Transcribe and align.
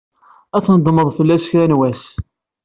Ad 0.55 0.63
tnedmed 0.65 1.09
fell-as 1.17 1.43
kra 1.49 1.65
n 1.67 1.77
wass. 1.77 2.03